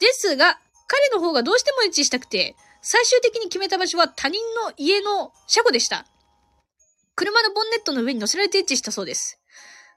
[0.00, 6.06] ですが、彼の方がどうしてもエッチしたくて、最終的に決めた場所は他人の家の車庫でした。
[7.14, 9.38] 車のボンネットの上に乗せられてエッチしたそうです。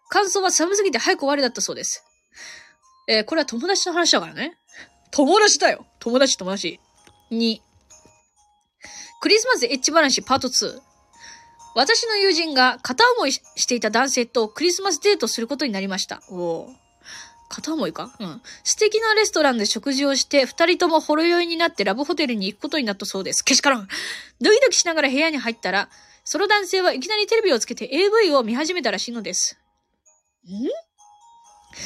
[0.09, 2.03] 感想は寒すぎて早く終わりだったそうです。
[3.07, 4.57] えー、これは友達の話だからね。
[5.11, 5.85] 友達だよ。
[5.99, 6.79] 友達友達。
[7.31, 7.59] 2。
[9.21, 10.79] クリスマスエッジ話パート2。
[11.75, 16.21] 私の友人が片思いしていた男性とクリスマスデートすることになりました。
[16.29, 16.69] お
[17.49, 18.15] 片思いか？
[18.19, 18.41] うん。
[18.63, 23.43] 素敵なレストランで食事をして、二人ともほろ酔いになってラブホテルに行くことになったそうです。
[23.43, 23.87] けしからん。
[24.39, 25.89] ドキドキしながら部屋に入ったら、
[26.23, 29.57] その男性はいきなりテレビをつけて AV を見始めたらしいのです。
[30.45, 30.67] ん？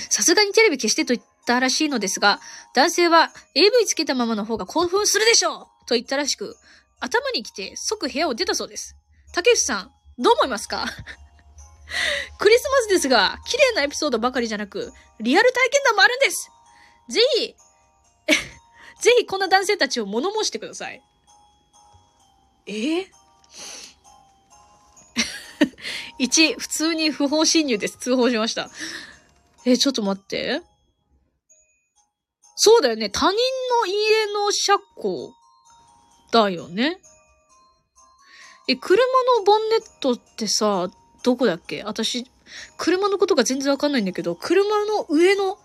[0.09, 2.39] さすがにテレビ消してと言ったらしいのですが、
[2.73, 6.55] 男性は AV つけたままの方が興奮するでしょうと言ったらしく、
[6.99, 8.95] 頭に来て即部屋を出たそうです。
[9.33, 10.85] 竹内さん、どう思いますか？
[12.39, 16.51] クリスマスですが、綺麗なエピソードばかりじゃなく、リアル体験談もあるんです
[17.09, 17.55] ぜひ、
[19.01, 21.01] ぜひこんな男性たちを物申してください。
[22.65, 22.71] え？
[22.73, 23.07] ー、
[26.19, 27.97] 1、普通に不法侵入です。
[27.97, 28.69] 通報しました。
[29.65, 30.61] え、ちょっと待って。
[32.55, 33.09] そうだよね。
[33.09, 33.37] 他人
[33.81, 35.33] の家の車庫
[36.31, 36.97] だよね。
[38.67, 39.03] え、車
[39.37, 40.89] のボンネットってさ、
[41.23, 41.83] どこだっけ？
[41.83, 42.25] 私、
[42.77, 45.57] 車のことが全然わかんないんだけど、車の上の、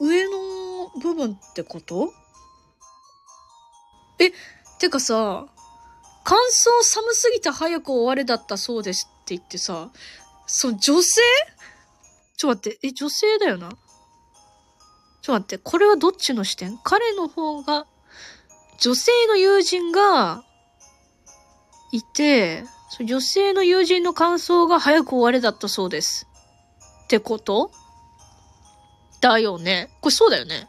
[0.00, 2.12] 上の部分ってこと？
[4.18, 4.32] え、
[4.80, 5.46] てかさ、
[6.24, 9.90] 乾燥寒すぎて早く終われだったそうですって言ってさ、
[10.46, 11.20] その女性？
[12.36, 13.70] ちょ待って、え、女性だよな？
[15.22, 16.78] ちょっと待って、これはどっちの視点？
[16.82, 17.86] 彼の方が、
[18.78, 20.44] 女性の友人が、
[21.92, 22.64] いて、
[23.04, 26.26] 女性の友人の感想が早く終われだったそうです。
[27.04, 27.70] ってこと？
[29.20, 29.90] だよね。
[30.00, 30.66] これそうだよね。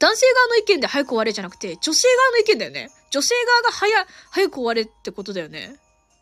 [0.00, 2.90] 男性側の意見で早く終われじゃなくて、女性側の意見だよね。
[3.10, 5.76] 女性側が早、早く終われってことだよね。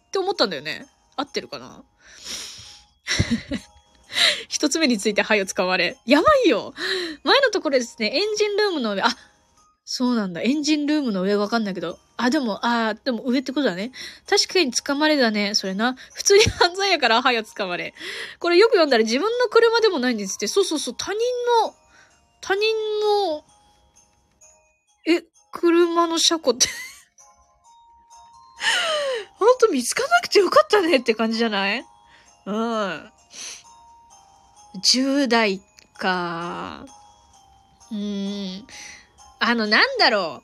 [0.08, 0.86] って思ったんだよね。
[1.16, 1.82] 合ってるかな？
[4.48, 5.96] 一つ目について、はいを使われ。
[6.06, 6.74] やばいよ
[7.24, 9.08] 前のところですね、エンジンルームの上、あ、
[9.84, 10.40] そうなんだ。
[10.42, 11.98] エンジンルームの上わかんないけど。
[12.16, 13.92] あ、でも、あでも上ってことだね。
[14.28, 15.54] 確かに捕まれだね。
[15.54, 15.94] それな。
[16.12, 17.94] 普通に犯罪やから、はや捕まれ。
[18.40, 20.48] これよく読んだら自分の車でもないんですって。
[20.48, 20.94] そうそうそう。
[20.98, 21.20] 他人
[21.64, 21.74] の、
[22.40, 22.62] 他人
[23.00, 23.44] の、
[25.06, 26.66] え、車の車庫って
[29.38, 31.84] ほんと見つかなくてよかったねって感じじゃない？
[32.46, 33.10] うん。
[34.76, 35.60] 10代
[35.98, 36.86] か。
[37.90, 38.66] うーん。
[39.38, 40.42] あの、なんだろ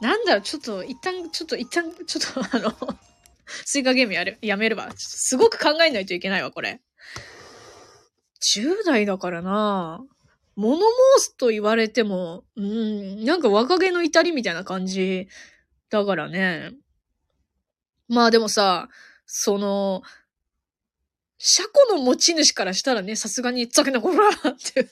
[0.00, 0.04] う。
[0.04, 2.98] なんだろう、ちょっと、一旦、ちょっと、一旦、ちょっと、 あの
[3.64, 4.90] スイカゲームやる、やめれば。
[4.96, 6.80] すごく考えないといけないわ、これ。
[8.56, 10.04] 10代だからな
[10.56, 10.80] 物
[11.16, 15.28] 申すと言われても、うん、なんか若気の至りみたいな感じ
[15.90, 16.72] だからね。
[18.08, 18.88] まあでもさ、
[19.26, 20.02] その、
[21.44, 24.88] 車庫の持ち主からしたらね、さすがに、ざけなこらって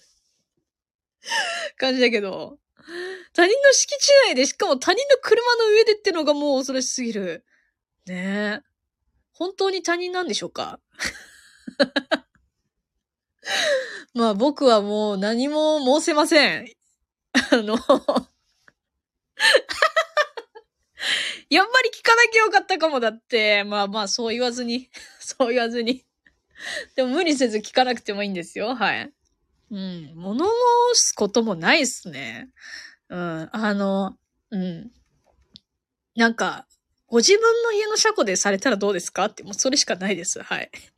[1.76, 2.58] 感じだけど、
[3.32, 7.44] 他人の敷地内で、しかも他人の車の上でってのがもう恐ろしすぎる。
[8.06, 8.70] ねえ。
[9.32, 10.80] 本当に他人なんでしょうか？
[14.12, 16.66] まあ僕はもう何も申せません。
[17.52, 17.74] あの
[21.48, 23.62] やっぱり聞かなきゃよかったかもだって。
[23.62, 24.90] まあまあそう言わずに。
[25.20, 26.04] そう言わずに。
[26.96, 28.74] でも無理せず聞かなくてもいいんですよ。
[28.74, 29.12] はい。
[29.70, 30.12] うん。
[30.16, 30.50] 物申
[30.94, 32.50] すこともないっすね。
[33.08, 33.48] うん。
[33.52, 34.16] あの、
[34.50, 34.90] うん。
[36.16, 36.66] なんか、
[37.06, 39.26] ご自分の家の車庫でされたらどうですか？
[39.26, 40.42] って、もうそれしかないです。
[40.42, 40.70] はい。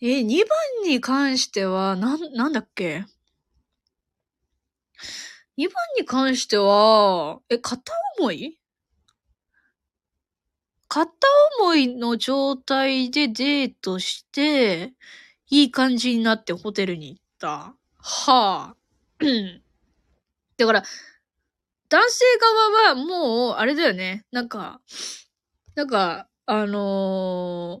[0.00, 0.44] え、2
[0.82, 3.04] 番に関しては、なん、なんだっけ
[5.56, 8.58] ?2 番に関しては、え、片思い？
[10.92, 11.08] 片
[11.58, 14.92] 思いの状態でデートして、
[15.48, 17.74] いい感じになってホテルに行った。
[17.96, 18.76] はあ。
[20.58, 20.82] だから、
[21.88, 24.26] 男性側はもう、あれだよね。
[24.32, 24.82] なんか、
[25.76, 27.80] なんか、あの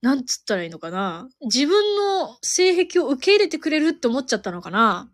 [0.00, 1.28] なんつったらいいのかな。
[1.42, 5.10] 自分の性癖を受け入れてくれるって思っちゃったのかな。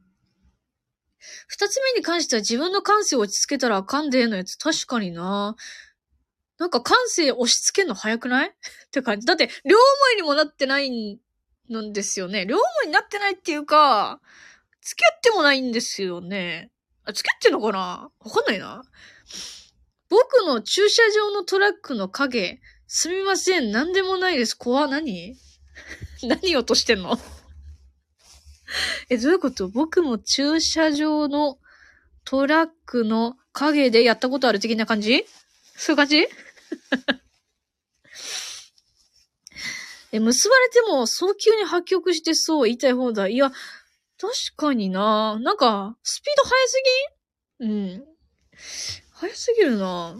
[1.49, 5.57] 二つ目に関しては自分の感性を落ち着けたらあかんでのやつ確かにな。
[6.61, 8.49] なんか感性押し付けんの早くない？
[8.53, 8.53] っ
[8.92, 9.27] て感じ。
[9.27, 11.18] だって、両思いにもなってないん
[11.92, 12.44] ですよね。
[12.44, 14.20] 両思いになってないっていうか、
[14.83, 16.70] 付き合ってもないんですよね。
[17.05, 18.11] あ、付き合ってんのかな？
[18.20, 18.83] わかんないな。
[20.11, 24.55] 僕の駐車場のトラックの影、すみません、なんでもないです。
[24.55, 25.37] 怖何？
[26.25, 27.18] 何をとしてんの？
[29.09, 29.68] え、どういうこと？
[29.68, 31.59] 僕も駐車場の
[32.25, 35.25] トラックの影でやったことある的な感じ？
[35.77, 36.29] そういう感じ？
[40.13, 43.33] え、結ばれても早急に破局してそう言いたい放題。
[43.33, 43.51] いや、
[44.19, 45.39] 確かにな。
[45.41, 46.83] なんか、スピード速す
[47.61, 48.05] ぎうん。
[49.13, 50.17] 速すぎるな。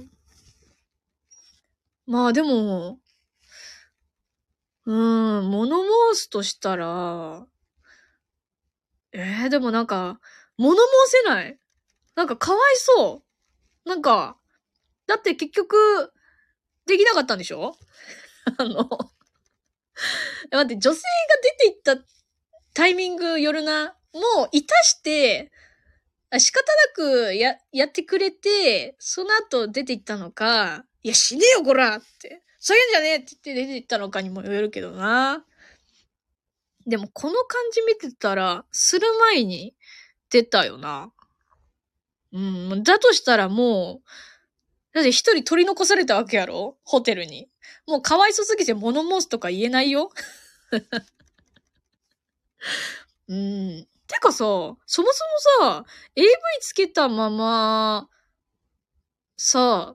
[2.07, 2.99] まあでも、
[4.87, 5.83] うーん、物
[6.15, 7.47] 申すとしたら、
[9.13, 10.21] えー、でもなんか、
[10.57, 11.59] 物申せない。
[12.15, 13.23] なんかかわいそ
[13.87, 13.89] う。
[13.89, 14.39] なんか、
[15.07, 16.13] だって結局、
[16.91, 17.77] できなかったんでしょ？
[18.59, 18.89] あの
[20.51, 22.05] 待って、女性が出て行った
[22.75, 23.97] タイミングよるな？
[24.13, 25.53] もう、いたして、
[26.39, 26.93] 仕方な
[27.29, 32.43] くや、やってくれて、その後出て行ったのか、いや、死ねよ、こらって。
[32.59, 35.45] そういうんじゃねえって言って出て行ったのかにも言えるけどな。
[36.87, 39.75] でも、この感じ見てたら、する前に
[40.31, 41.13] 出たよな。
[42.33, 44.09] うん、だとしたらもう、
[44.93, 46.77] だって一人取り残されたわけやろ？
[46.85, 47.49] ホテルに。
[47.87, 50.11] もうかわいそすぎて物申すとか言えないよ？
[53.29, 53.87] うん。
[54.09, 55.09] てかさ、そもそも
[55.61, 55.85] さ、
[56.17, 56.27] AV
[56.61, 58.09] つけたまま、
[59.37, 59.95] さ、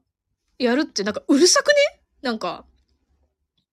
[0.58, 1.74] やるってなんかうるさくね？
[2.22, 2.66] なんか、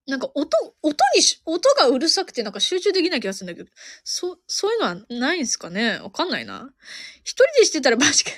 [0.08, 3.70] なんか音、音にし、音がうるさくてなんか集中できない気がするんだけど、
[4.02, 6.00] そ、そういうのはないんすかね？
[6.00, 6.70] わかんないな。
[7.22, 8.30] 一人でしてたらマジか。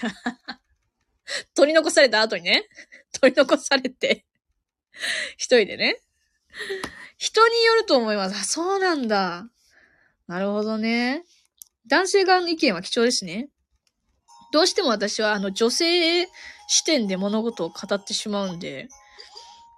[1.54, 2.68] 取り残された後にね。
[3.20, 4.24] 取り残されて、
[5.36, 6.00] 一人でね。
[7.16, 8.36] 人によると思います。
[8.36, 9.48] あ、そうなんだ。
[10.26, 11.24] なるほどね。
[11.86, 13.48] 男性側の意見は貴重ですね。
[14.52, 16.26] どうしても私はあの女性
[16.68, 18.88] 視点で物事を語ってしまうんで。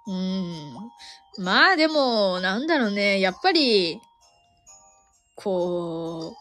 [0.07, 0.73] うん。
[1.39, 3.19] まあでも、なんだろうね。
[3.19, 3.99] やっぱり、
[5.35, 6.35] こ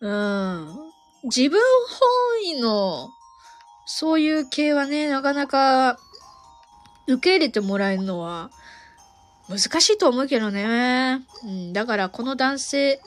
[0.00, 0.92] う、うん。
[1.24, 1.60] 自分
[2.40, 3.08] 本位の、
[3.94, 5.98] そういう系はね、なかなか
[7.06, 8.50] 受け入れてもらえるのは
[9.50, 11.20] 難しいと思うけどね。
[11.44, 13.02] うん、だからこの男性、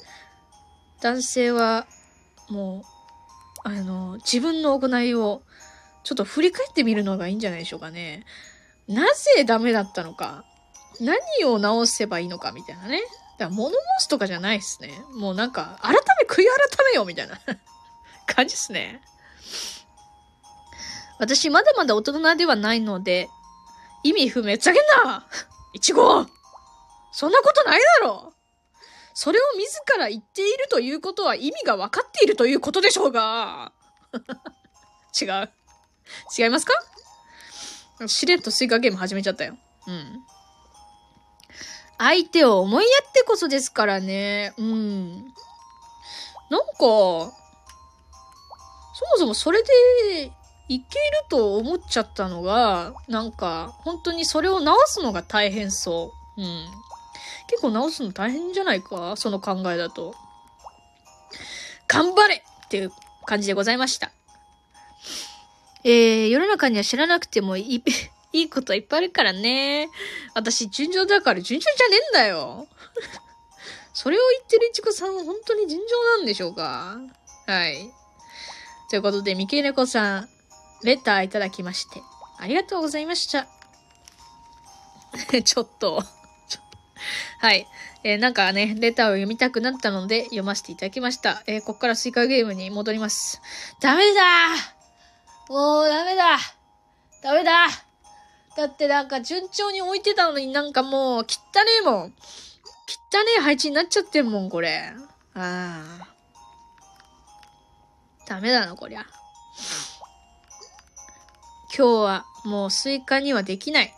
[1.02, 1.88] 男性は
[2.52, 2.84] も
[3.66, 5.42] う、あの、自分の行いを
[6.04, 8.24] ちょっと振り返ってみるのがいいんじゃないでしょうかね。
[8.88, 10.46] なぜダメだったのか。
[11.02, 13.02] 何を直せばいいのかみたいなね。
[13.40, 14.92] だから物申すとかじゃないですね。
[15.18, 15.98] もうなんか、改め、
[16.30, 16.46] 悔い改
[16.92, 17.40] めようみたいな
[18.32, 19.02] 感じですね。
[21.20, 23.30] 私、まだまだ大人ではないので、
[24.04, 24.58] 意味不明。
[24.58, 25.26] ざけんな
[25.74, 26.26] いちご
[27.12, 28.34] そんなことないだろ
[29.14, 33.72] それを自ら言っているということは意味が分かっているということでしょうが。
[35.20, 35.52] 違う。
[36.38, 36.74] 違いますか？
[38.08, 39.58] しれっとスイカゲーム始めちゃったよ。
[39.88, 40.20] うん。
[41.98, 44.54] 相手を思いやってこそですからね。
[44.58, 45.16] うん。
[46.50, 47.32] なんか、そも
[49.18, 50.32] そもそれで
[50.68, 50.90] いける
[51.30, 56.42] と思っちゃったのが、なんか、本当にそれを直すのが大変そう。
[56.42, 56.66] うん。
[57.48, 59.16] 結構直すの大変じゃないか？
[59.16, 60.16] その考えだと。
[61.88, 62.92] 頑張れっていう
[63.26, 64.12] 感じでございました。
[65.84, 67.84] えー、世の中には知らなくてもいい、
[68.34, 69.90] いいこといっぱいあるからね。
[70.34, 72.68] 私、順調だから順調じゃねえんだよ。
[73.94, 76.98] それを言ってるいちこさんは本当に順調なんでしょうか？
[77.46, 77.92] はい。
[78.90, 80.30] ということで、三毛猫さん、
[80.84, 82.02] レターいただきまして、
[82.38, 83.48] ありがとうございました。
[85.44, 86.04] ちょっと
[87.40, 87.68] はい。
[88.04, 91.44] えー、なんかね、レターを読みたくなったので読ませていただきました。
[91.48, 93.42] えー、こっからスイカゲームに戻ります。
[93.80, 94.22] ダメだ
[95.50, 96.38] もうダメだ
[97.22, 97.68] ダメだ
[98.56, 102.04] だってなんか順調に置いてたのになんかもう、汚ねえもん。
[102.06, 102.14] 汚ね
[103.40, 104.94] え配置になっちゃってんもん、これ。
[105.34, 106.08] ああ。
[108.28, 109.06] ダメだな、こりゃ。
[111.78, 113.94] 今日はもうスイカにはできない。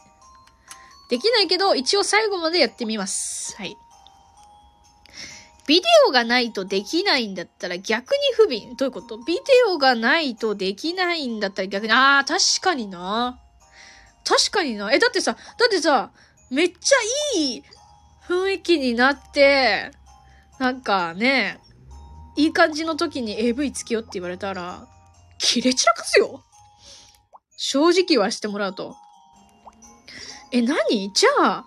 [1.09, 3.55] できないけど、一応最後までやってみます。
[3.55, 3.77] はい。
[5.67, 8.75] ビデオがないとできないんだったら逆に不憫。
[8.77, 9.17] どういうこと？
[9.17, 13.39] ビデオがないとできないんだったら逆に、ああ、確かにな。
[14.25, 14.91] 確かにな。
[14.91, 16.11] え、だってさ、だってさ、
[16.49, 17.63] めっちゃいい
[18.27, 19.91] 雰囲気になって、
[20.57, 21.59] なんかね、
[22.35, 24.87] いい感じの時に AV つけよって言われたら、
[25.37, 26.43] 切れ散らかすよ。
[27.57, 28.95] 正直はしてもらうと。
[30.51, 31.11] え、何？
[31.11, 31.65] じゃあ、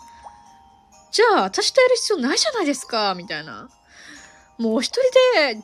[1.12, 3.14] じゃあ、私とやる必要ないじゃないですか？
[3.14, 3.68] みたいな。
[4.56, 5.02] もう一人
[5.54, 5.62] で、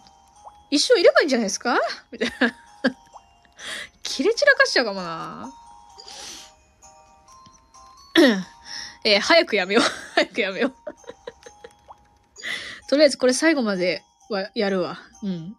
[0.71, 1.79] 一生いればいいんじゃないですか？
[2.11, 2.55] みたいな。
[4.03, 5.51] 切れ散らかしちゃうかもな。
[9.05, 9.85] えー、早くやめよう。
[10.15, 10.75] 早くやめよう。
[12.89, 14.99] とりあえずこれ最後まではやるわ。
[15.23, 15.57] うん。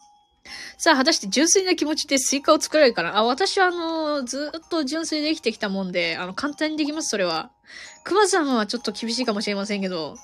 [0.77, 3.17] さあ、果たして純粋な気持ちでスイカを作られるかな？
[3.17, 7.49] あ、私はあのー、ずっと純粋で生きてきたもんで、あの、簡単にできます、それは。
[8.03, 10.15] 熊さんはちょっと厳しいかもしれませんけど、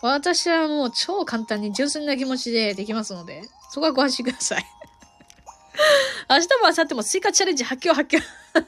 [0.00, 4.64] 私はもう超簡単に純粋な気持ちでできますので、そこはご安心ください。
[6.30, 8.18] 明日も明後日もスイカチャレンジ発狂発狂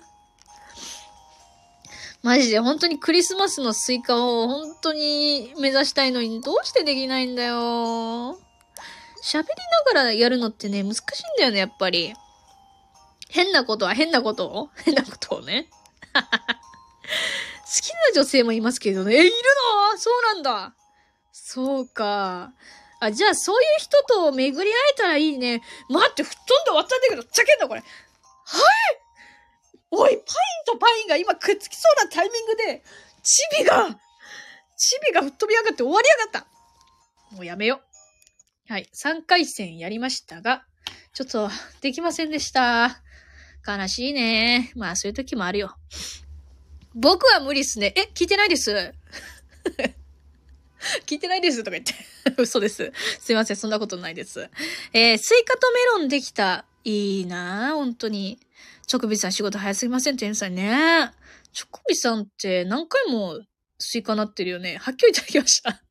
[2.23, 8.39] マジで本当にクリスマスのスイカを本当に目指したいのにどうしてできないんだよ。
[9.23, 9.49] 喋り
[9.87, 11.05] ながらやるのってね、難しいん
[11.39, 12.15] だよね、やっぱり。
[13.29, 15.69] 変なことは変なことを 変なことをね。
[16.13, 16.21] 好
[17.83, 19.15] きな女性もいますけどね。
[19.15, 19.33] え、いる
[19.93, 19.99] の？
[19.99, 20.75] そうなんだ。
[21.33, 22.53] そうか。
[22.99, 25.63] あ、じゃあそういう人と巡り会えたらいいね。
[25.89, 27.81] 待って、吹っ飛んで終わったんだけど、ざけんな、これ。
[27.81, 29.01] はい
[29.93, 30.25] おい、パイン
[30.67, 32.85] とパインが今くっつきそうなタイミングで、
[33.23, 33.89] チビが、
[34.77, 36.47] チビが吹っ飛び上がって終わりやがった。
[37.35, 37.90] もうやめよう。
[38.71, 38.89] はい。
[38.95, 40.63] 3回戦やりましたが、
[41.13, 41.51] ちょっと
[41.81, 43.03] できませんでした。
[43.67, 44.71] 悲しいね。
[44.77, 45.75] まあそういう時もあるよ。
[46.95, 47.93] 僕は無理っすね。
[47.97, 48.95] え、聞いてないです。
[51.05, 51.95] 聞いてないですとか言って。
[52.41, 52.93] 嘘です。
[53.19, 54.49] すいません、そんなことないです。
[54.93, 56.65] えー、スイカとメロンできた。
[56.85, 58.39] いいな本当に。
[58.87, 61.11] チョコビさん仕事早すぎません天才ね。
[61.53, 63.41] チョコビさんって何回も
[63.81, 64.77] スイカなってるよね。
[64.77, 65.83] 発狂いただきました。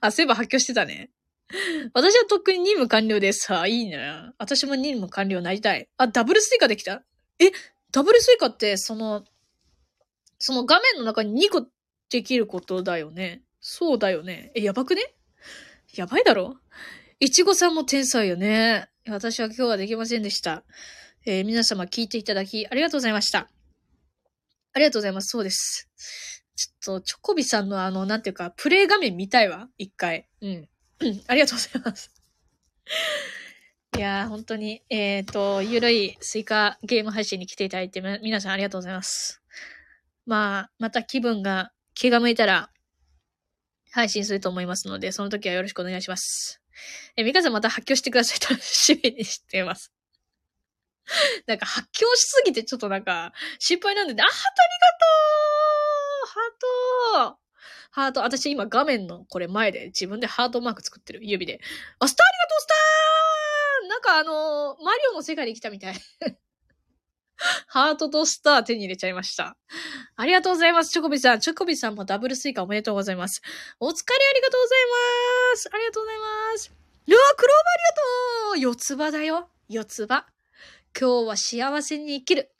[0.00, 1.10] あ、そういえば発狂してたね。
[1.94, 3.52] 私はとっくに任務完了です。
[3.54, 3.98] あ、いいね。
[4.38, 5.88] 私も任務完了なりたい。
[5.96, 7.02] あ、ダブルスイカできた？
[7.38, 7.50] え、
[7.90, 9.24] ダブルスイカって、その、
[10.38, 11.66] その画面の中に2個
[12.10, 13.42] できることだよね。
[13.60, 14.52] そうだよね。
[14.54, 15.14] え、やばくね？
[15.94, 16.58] やばいだろ？
[17.20, 18.88] いちごさんも天才よね。
[19.06, 20.64] 私は今日はできませんでした。
[21.24, 23.48] えー皆様聞いていただきありがとうございました。
[24.74, 25.28] ありがとうございます。
[25.28, 25.88] そうです。
[26.54, 29.68] ちょっと、チョコビさんのあの、なんていうか、プレイ画面見たいわ。
[29.78, 30.28] 一回。
[30.42, 30.68] うん。
[31.00, 32.10] うんありがとうございます。
[33.96, 39.42] いやー、本当に、えっ、と、ゆるいスイカゲーム配信に来ていただいて、皆さんありがとうございます。
[40.26, 42.70] まあ、また気分が、気が向いたら、
[43.90, 46.60] 配信すると思いますので、その時はよろしくお願いします。
[47.16, 48.40] え、ミカさんまた発狂してください。
[48.50, 49.92] 楽しみにしています。
[51.46, 54.96] なんか発狂しすぎてちょっとなんか心配なんで、あ、ハートありが
[57.20, 57.47] とうハート
[57.90, 61.60] ハート、私今画面のこれ前で自分でハートマーク作ってる指で。
[61.98, 65.94] あ、スターありがとうスターなんかあのーマリオの世界に来たみたい。
[67.66, 69.56] ハートとスター手に入れちゃいました。
[70.16, 71.40] ありがとうございます、チョコビさん。
[71.40, 73.40] チョコビさんもダブルスイカおめでとうございます。
[73.78, 74.78] お疲れありがとうござい
[75.52, 75.70] ます。
[75.72, 76.72] ありがとうございます。
[77.06, 77.96] うわ、クローバーありが
[78.52, 79.48] とう四つ葉だよ。
[79.68, 80.26] 四つ葉。
[80.98, 82.50] 今日は幸せに生きる。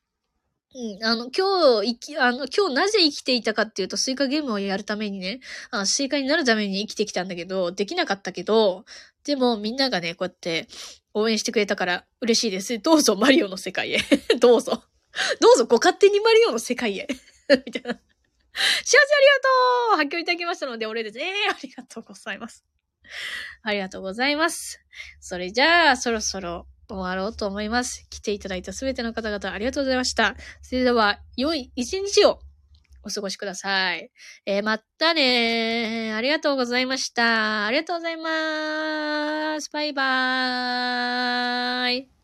[0.74, 5.40] うん、あの、今日、生き、あの、今日なぜ生きていたかっていうと、スイカゲームをやるためにね、
[5.70, 8.84] あ、スイカになるために生きてきたんだけど、できなかったけど、
[9.24, 10.68] でもみんながね、こうやって
[11.14, 12.78] 応援してくれたから嬉しいです。
[12.80, 13.98] どうぞマリオの世界へ。
[14.40, 14.84] どうぞ。
[15.40, 17.08] どうぞご勝手にマリオの世界へ。
[17.48, 17.92] みたいな。
[17.92, 18.00] 幸せありが
[19.90, 21.18] とう発狂いただきましたので、お礼です。
[21.18, 22.64] ええー、ありがとうございます。
[23.62, 24.80] ありがとうございます。
[25.20, 28.06] それじゃあ、そろそろ終わろうと思います。
[28.10, 30.36] 来ていただいたすべての方々ありがとうございました。
[30.62, 32.40] それでは、良い一日を
[33.04, 34.10] お過ごしください。
[34.46, 36.12] えーまたね。
[36.14, 37.66] ありがとうございました。
[37.66, 39.70] ありがとうございます。
[39.70, 42.17] バイバーイ。